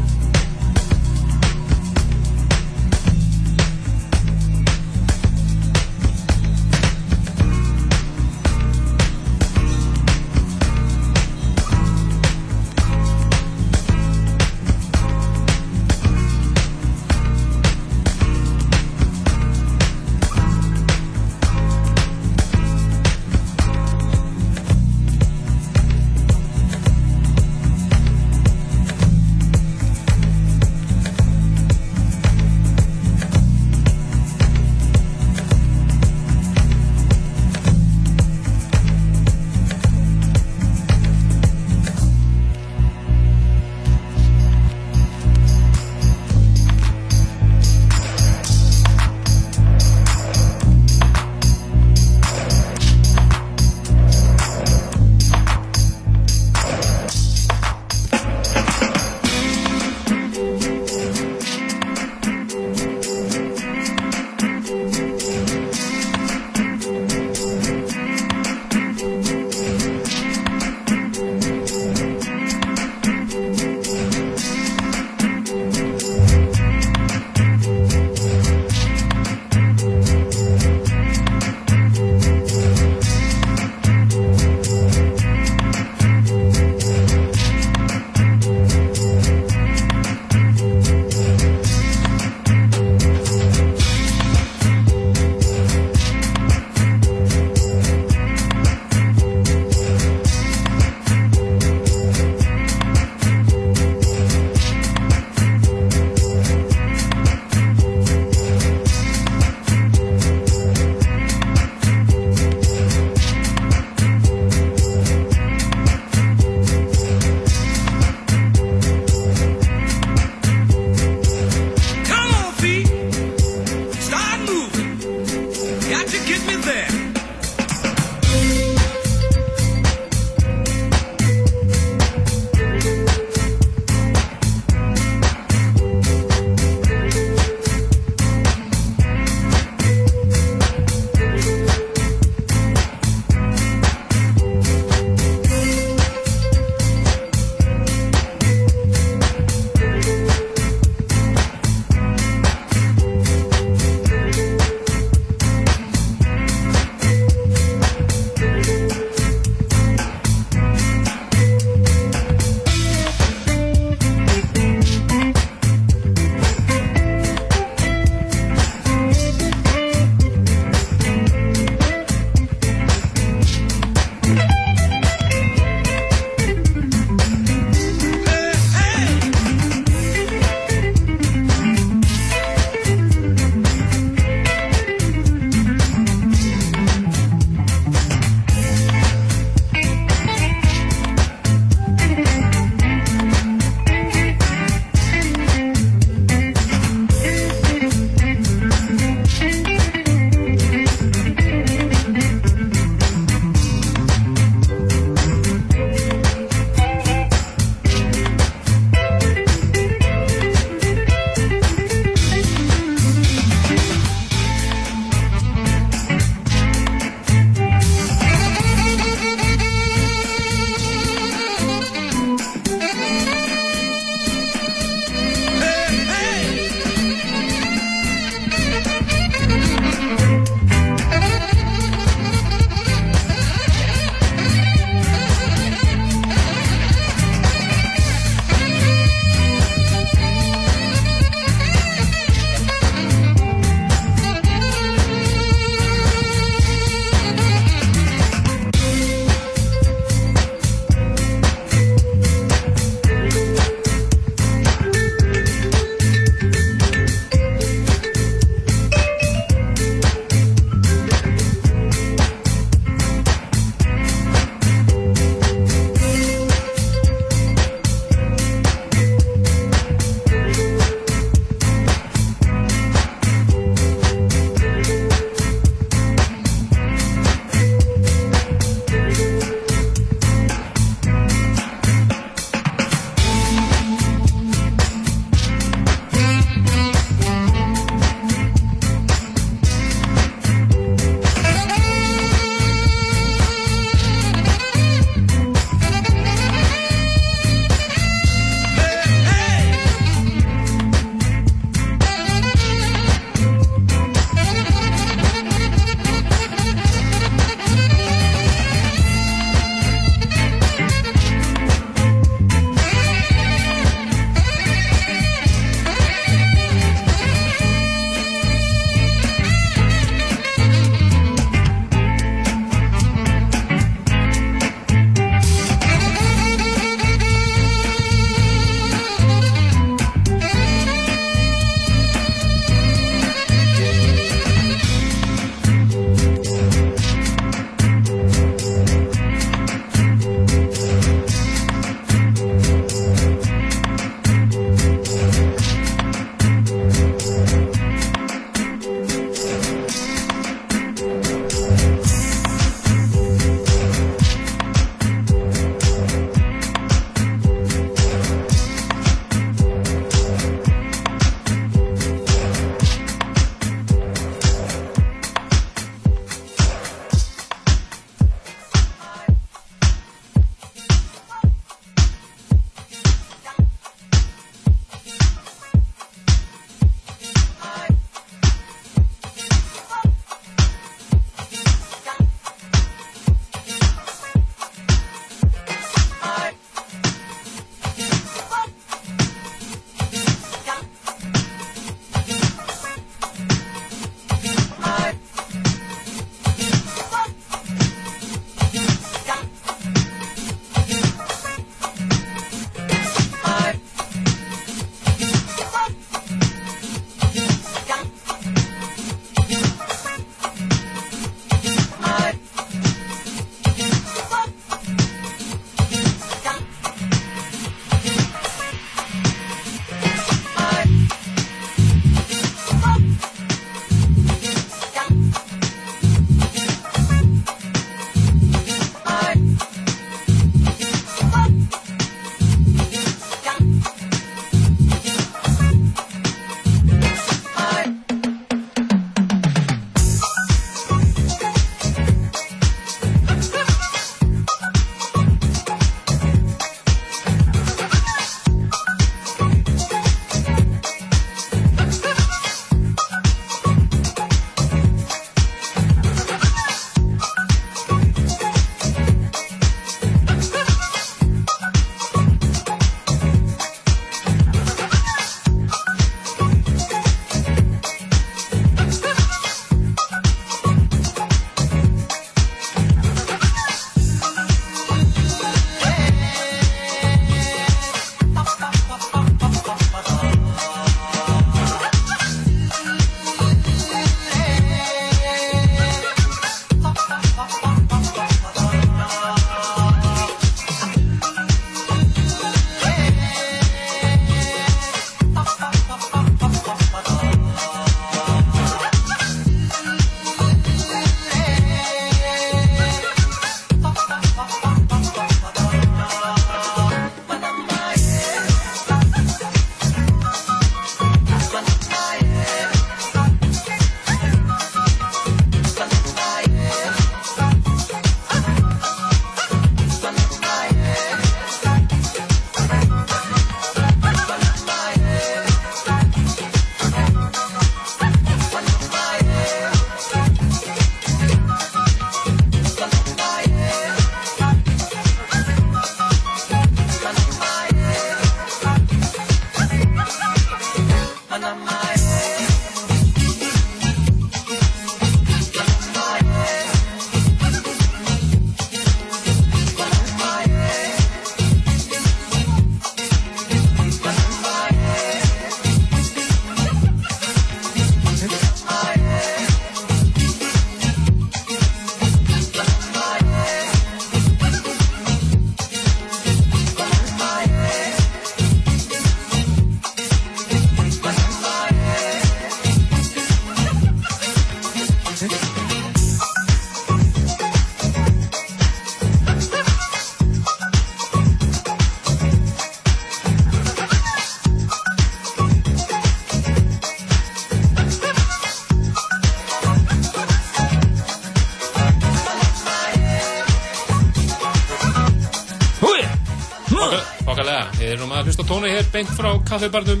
Við 597.94 598.00
erum 598.00 598.14
að 598.16 598.26
hlusta 598.26 598.44
tónu 598.48 598.70
hér 598.72 598.86
beint 598.90 599.10
frá 599.14 599.28
kaffibarnum 599.46 600.00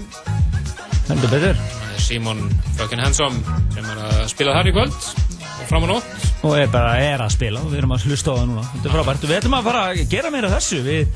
Heldur 1.04 1.30
betur. 1.30 1.58
Það 1.60 1.92
er 1.94 2.00
Simon 2.02 2.40
fucking 2.74 3.02
handsome 3.04 3.58
sem 3.74 3.84
er 3.86 4.00
að 4.08 4.22
spila 4.32 4.54
þar 4.56 4.70
í 4.70 4.72
kvöld 4.74 4.96
og 5.44 5.66
fram 5.68 5.86
á 5.86 5.88
nótt 5.92 6.24
Og 6.44 6.56
er 6.58 6.72
bara 6.72 6.96
er 6.98 7.22
að 7.22 7.34
spila 7.36 7.62
og 7.62 7.70
við 7.70 7.82
erum 7.82 7.94
að 7.94 8.06
hlusta 8.08 8.34
á 8.34 8.36
það 8.36 8.48
núna. 8.50 8.64
Þetta 8.72 8.88
er 8.90 8.94
frábært. 8.96 9.22
Við 9.24 9.36
ætlum 9.38 9.54
að 9.56 9.68
fara 9.68 9.84
að 9.88 10.00
gera 10.12 10.32
meira 10.34 10.50
þessu. 10.52 10.80
Við 10.84 11.14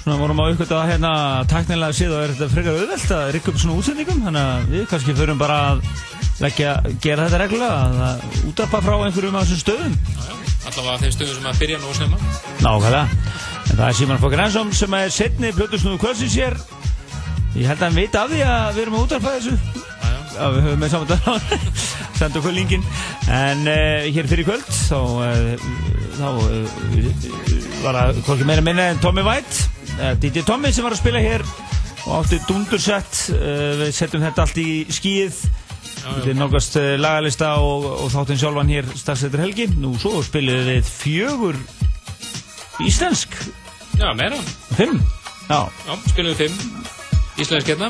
svona 0.00 0.16
vorum 0.18 0.40
á 0.42 0.44
ykkur 0.50 0.72
að 0.74 0.88
hérna 0.90 1.12
taknilega 1.52 1.96
séð 1.98 2.14
og 2.16 2.24
er 2.24 2.32
þetta 2.32 2.48
frekar 2.54 2.80
auðvelt 2.80 3.14
að 3.18 3.30
rikka 3.36 3.52
upp 3.52 3.60
svona 3.62 3.76
útsendingum. 3.78 4.24
Þannig 4.24 4.48
að 4.48 4.72
við 4.72 4.88
kannski 4.90 5.14
förum 5.20 5.44
bara 5.44 5.60
að 5.68 5.84
leggja, 6.42 6.72
gera 7.04 7.28
þetta 7.28 7.42
reglulega, 7.44 8.08
að 8.08 8.26
útarpa 8.50 8.82
frá 8.82 8.96
einhverjum 8.96 9.38
af 9.38 9.46
þessum 9.46 9.62
stöðum. 9.62 9.96
allavega 10.64 10.98
þeim 11.04 11.14
stöðum 11.14 11.38
sem 11.38 11.48
að 11.52 11.62
byrja 11.62 11.78
nú 11.84 11.94
snemma 11.94 12.18
Nákvæmlega. 12.64 13.23
Það 13.74 13.86
er 13.88 13.96
Simon 13.98 14.20
Fokker 14.22 14.40
Hansson 14.42 14.70
sem 14.76 14.94
er 14.94 15.10
setni 15.10 15.50
plötusnúðu 15.54 15.98
kvöldsins 16.02 16.36
hér. 16.38 16.54
Ég 17.54 17.66
held 17.66 17.80
að 17.80 17.84
hann 17.88 17.98
veit 17.98 18.18
af 18.18 18.30
því 18.30 18.42
að 18.46 18.68
við 18.76 18.82
erum 18.84 18.96
að 18.98 19.04
útarpa 19.08 19.34
þessu. 19.34 19.82
Já, 20.34 20.44
við 20.50 20.64
höfum 20.66 20.80
með 20.82 20.92
saman 20.92 21.10
þetta 21.10 21.34
senda 22.18 22.40
okkur 22.40 22.54
linkin 22.54 22.86
en 23.30 23.68
uh, 23.70 24.06
hér 24.14 24.30
fyrir 24.30 24.48
kvöld 24.48 24.70
þá, 24.74 24.98
uh, 25.22 25.66
þá 26.18 26.26
uh, 26.42 26.72
var 27.84 27.98
það 28.00 28.22
hvorki 28.26 28.48
meira 28.48 28.64
minna 28.66 28.88
en 28.90 29.02
Tommy 29.02 29.22
White 29.26 30.18
DJ 30.22 30.42
Tommy 30.42 30.72
sem 30.74 30.82
var 30.82 30.96
að 30.96 31.04
spila 31.04 31.22
hér 31.22 31.44
og 32.08 32.16
átti 32.16 32.40
dundursett 32.48 33.20
við 33.30 33.92
setjum 33.94 34.24
þetta 34.26 34.42
allt 34.42 34.58
í 34.58 34.70
skíð 34.90 35.38
þetta 36.04 36.30
er 36.30 36.38
nokast 36.38 36.76
uh, 36.80 36.94
lagalista 37.00 37.54
og, 37.62 37.86
og 38.04 38.10
þáttinn 38.12 38.40
sjálfan 38.40 38.72
hér 38.72 38.88
eftir 38.94 39.40
helgi. 39.40 39.68
Nú 39.80 39.94
svo 40.00 40.20
spilum 40.24 40.66
við 40.68 40.88
fjögur 40.88 41.58
íslensk 42.84 43.33
Já, 44.04 44.10
meira, 44.12 44.36
fimm? 44.76 44.98
Já, 45.48 45.64
já, 45.64 45.94
spilum 46.10 46.34
við 46.34 46.40
fimm. 46.42 46.82
Íslensk 47.40 47.70
hérna. 47.70 47.86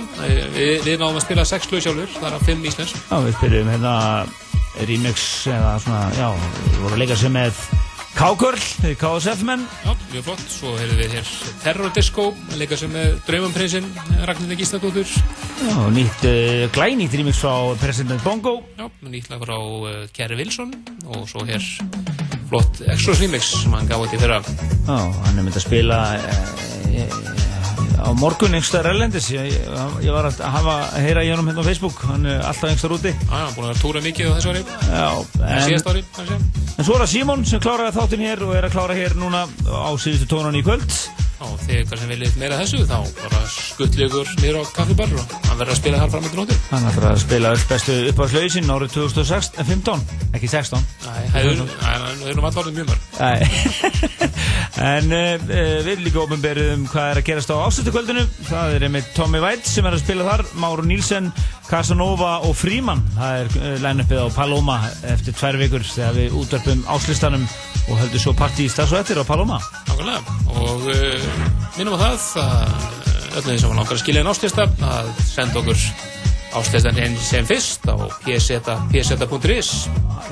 Við, 0.54 0.84
við 0.86 1.00
náðum 1.00 1.18
að 1.18 1.24
spila 1.24 1.44
sex 1.48 1.66
lög 1.72 1.82
sjálfur, 1.82 2.12
það 2.20 2.26
er 2.28 2.36
að 2.36 2.44
fimm 2.46 2.68
íslensk. 2.70 3.00
Já, 3.08 3.16
við 3.24 3.34
spyrjum 3.40 3.70
hérna 3.72 3.94
remix 4.86 5.24
eða 5.50 5.72
svona, 5.82 6.04
já, 6.14 6.28
við 6.36 6.78
vorum 6.84 6.94
að 6.94 7.02
leika 7.02 7.16
sér 7.18 7.34
með 7.34 7.58
K-Girl, 8.14 8.62
KSF 9.00 9.42
menn. 9.48 9.64
Já, 9.82 9.90
mjög 10.12 10.26
flott, 10.28 10.44
svo 10.54 10.76
heyrðum 10.78 11.00
við 11.02 11.16
hér 11.18 11.32
Terror 11.64 11.94
Disco, 11.98 12.28
að 12.46 12.62
leika 12.62 12.78
sem 12.78 12.94
með 12.94 13.16
Draumanprinsinn, 13.26 13.90
Ragnhildur 14.30 14.60
Gísladóttur. 14.62 15.16
Já, 15.66 15.78
nýtt, 15.98 16.28
uh, 16.30 16.68
glænýtt 16.78 17.18
remix 17.18 17.42
frá 17.42 17.74
President 17.82 18.22
Bongo. 18.22 18.60
Já, 18.78 18.86
nýtt 19.02 19.34
lag 19.34 19.42
frá 19.42 19.58
uh, 19.58 20.04
Kerry 20.14 20.38
Wilson 20.38 20.70
og 21.10 21.26
svo 21.26 21.42
hér 21.50 21.66
flott 22.54 22.82
Extras 22.86 23.20
remix 23.22 23.50
sem 23.62 23.72
hann 23.74 23.88
gaf 23.90 24.04
út 24.04 24.12
í 24.14 24.20
fyrra. 24.20 24.40
Já, 24.86 24.94
hann 24.94 25.38
er 25.38 25.42
myndið 25.42 25.58
að 25.58 25.64
spila 25.64 25.98
uh, 26.14 27.32
á 28.04 28.08
morgun 28.20 28.54
einhverstaðar 28.54 28.92
erlendis. 28.92 29.30
Ég, 29.34 29.50
ég, 30.04 30.10
var 30.14 30.28
að 30.28 30.42
hafa 30.54 30.76
að 30.84 31.08
heyra 31.08 31.24
í 31.26 31.32
honum 31.32 31.50
hérna 31.50 31.64
á 31.64 31.68
Facebook. 31.68 31.98
Hann 32.06 32.28
er 32.30 32.44
alltaf 32.44 32.68
einhverstaðar 32.70 32.96
úti. 33.00 33.14
Já, 33.16 33.32
hann 33.32 33.48
er 33.48 33.56
búin 33.56 33.70
að 33.72 33.82
túra 33.82 34.04
mikið 34.04 34.30
á 34.30 34.32
þessu 34.36 34.52
ári. 34.54 34.64
Já, 34.86 35.08
en 35.48 35.66
síðast 35.66 35.90
ári, 35.90 36.04
en 36.74 36.86
svo 36.86 36.96
er 36.96 37.04
það 37.04 37.12
Simon 37.16 37.44
sem 37.48 37.64
kláraði 37.64 37.96
þáttinn 37.98 38.26
hér 38.28 38.46
og 38.46 38.56
er 38.58 38.68
að 38.68 38.76
klára 38.76 38.98
hér 38.98 39.18
núna 39.18 39.44
á 39.66 39.90
síðustu 39.98 40.30
tónan 40.30 40.58
í 40.58 40.62
kvöld 40.66 40.98
Já, 41.34 41.46
þegar 41.66 41.98
sem 42.00 42.10
viljið 42.12 42.36
meira 42.40 42.58
þessu 42.60 42.84
þá 42.86 42.96
bara 43.18 43.40
skuttli 43.50 44.06
ykkur 44.06 44.28
niður 44.40 44.60
á 44.62 44.64
kaffibar 44.76 45.14
og 45.18 45.34
hann 45.48 45.58
verður 45.58 45.74
að 45.74 45.80
spila 45.80 46.02
þar 46.02 46.12
fram 46.14 46.28
eftir 46.28 46.40
nóttu. 46.40 46.58
Hann 46.70 46.86
ætlar 46.90 47.08
að 47.10 47.22
spila 47.24 47.52
öll 47.54 47.64
bestu 47.72 47.96
uppáðslausin 48.12 48.70
árið 48.74 48.94
2015, 48.94 50.04
ekki 50.38 50.50
16 50.54 50.86
Nei, 51.04 51.24
það 51.34 51.40
er- 51.40 51.58
nú 52.38 52.46
orðið 52.54 52.78
mjög 52.78 52.92
mörg. 52.92 53.02
En 54.84 55.12
uh, 55.14 55.36
við 55.46 55.88
erum 55.92 56.02
líka 56.02 56.22
ofinberið 56.24 56.70
um 56.74 56.86
hvað 56.90 57.10
er 57.12 57.20
að 57.20 57.26
gerast 57.28 57.52
á 57.54 57.56
ástöldukvöldinu 57.62 58.24
það 58.48 58.74
er 58.74 58.86
einmitt 58.88 59.12
Tommy 59.14 59.38
White 59.42 59.70
sem 59.70 59.86
er 59.86 59.94
að 59.94 60.02
spila 60.02 60.26
þar 60.26 60.42
Máru 60.58 60.86
Nílsen, 60.88 61.30
Casanova 61.68 62.32
og 62.48 62.56
Fríman 62.58 63.04
það 63.14 63.38
er 63.44 63.52
uh, 63.60 63.68
line-upið 63.84 64.24
á 64.26 64.28
Paloma 64.34 64.80
eftir 65.14 65.36
tvær 65.38 65.60
vikur 65.62 65.86
þegar 65.86 66.18
við 66.18 66.36
útvarpum 66.42 66.82
áslistanum 66.90 67.46
og 67.88 68.00
höldum 68.00 68.22
svo 68.22 68.34
partí 68.38 68.68
í 68.68 68.72
stafs 68.72 68.94
og 68.94 69.02
eftir 69.02 69.20
á 69.20 69.24
Paloma? 69.26 69.60
Nákvæmlega. 69.90 70.20
Og 70.54 70.88
uh, 70.88 71.28
minnum 71.78 71.96
á 71.96 71.98
það 72.00 72.44
að 72.44 73.04
öllum 73.34 73.50
því 73.50 73.60
sem 73.60 73.70
var 73.70 73.78
langar 73.80 73.96
að 73.96 74.02
skilja 74.04 74.24
en 74.24 74.32
áslista 74.32 74.66
að 74.88 75.12
senda 75.26 75.60
okkur 75.60 75.86
áslistan 76.54 76.98
inn 77.02 77.16
sem 77.18 77.46
fyrst 77.48 77.88
á 77.90 77.96
pseta.is 78.22 79.72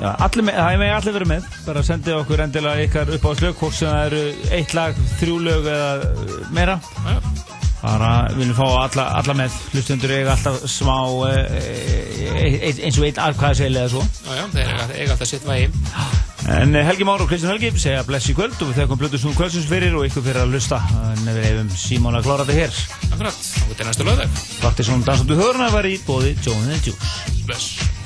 allir 0.03 0.45
með, 0.47 0.55
það 0.57 0.73
er 0.73 0.79
með 0.81 0.93
allir 0.97 1.15
verið 1.17 1.31
með. 1.33 1.47
Bara 1.67 1.83
sendið 1.85 2.19
okkur 2.21 2.43
endilega 2.45 2.85
ykkar 2.87 3.11
upp 3.17 3.27
á 3.27 3.31
slög 3.39 3.57
hvort 3.59 3.77
sem 3.77 3.91
það 3.91 4.05
eru 4.07 4.51
eitt 4.57 4.75
lag, 4.77 5.01
þrjú 5.19 5.39
lög 5.47 5.69
eða 5.73 5.91
uh, 6.07 6.37
meira. 6.55 6.79
Já, 7.05 7.17
bara 7.83 8.11
viljum 8.37 8.55
fá 8.57 8.65
alla, 8.85 9.07
alla 9.19 9.35
með. 9.43 9.55
Hlustundur 9.73 10.13
eiga 10.15 10.33
alltaf 10.33 10.61
smá 10.71 10.95
uh, 11.13 11.31
eins 12.33 12.99
og 12.99 13.07
eitt 13.07 13.19
aðkvæðaseil 13.21 13.73
eða 13.73 13.89
svo. 13.91 14.03
Já, 14.23 14.37
já, 14.39 14.45
þeir 14.55 14.69
eiga, 14.73 15.09
alltaf 15.15 15.29
sitt 15.29 15.47
vægi. 15.47 15.71
En 16.53 16.75
Helgi 16.75 17.05
Már 17.07 17.23
og 17.23 17.29
Kristján 17.31 17.53
Helgi 17.53 17.71
segja 17.79 18.03
bless 18.07 18.27
í 18.27 18.35
kvöld 18.35 18.57
og 18.59 18.71
við 18.71 18.81
þekum 18.81 18.99
Plutus 18.99 19.23
nú 19.23 19.31
kvöldsins 19.37 19.69
fyrir 19.69 19.95
og 19.95 20.09
ykkur 20.09 20.25
fyrir 20.25 20.43
að 20.43 20.57
lusta 20.57 20.81
en 21.13 21.23
við 21.29 21.41
hefum 21.47 21.71
Símón 21.79 22.19
að 22.19 22.27
klára 22.27 22.43
þetta 22.43 22.59
hér. 22.59 22.83
Akkurat, 23.13 23.41
þá 23.53 23.73
er 23.79 23.91
næstu 23.91 24.09
lögðeg 24.11 24.37
Baktisson 24.59 25.07
dansandu 25.07 25.39
höruna 25.39 25.71
var 25.71 25.87
í 25.87 25.95
bóði 26.03 26.35
the 26.43 26.79
Juice. 26.83 27.43
Bless 27.47 28.02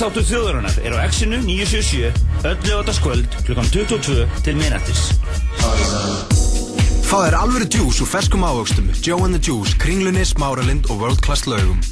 dansáttu 0.00 0.22
þjóðarinnar 0.24 0.76
er 0.80 0.94
á 0.96 1.04
X-inu 1.12 1.42
977 1.44 2.46
öllu 2.48 2.78
áttaskvöld 2.78 3.34
klukkan 3.44 3.68
22 3.68 4.24
til 4.46 4.56
minnættis 4.56 5.02
Fá 7.04 7.18
þér 7.26 7.36
alvöru 7.42 7.68
djús 7.68 8.00
úr 8.00 8.08
ferskum 8.08 8.46
ávöxtum, 8.48 8.88
Joe 9.04 9.20
and 9.28 9.36
the 9.36 9.42
Juice, 9.44 9.76
Kringlunni, 9.76 10.24
Smáralind 10.24 10.88
og 10.88 11.04
World 11.04 11.20
Class 11.20 11.44
laugum. 11.44 11.82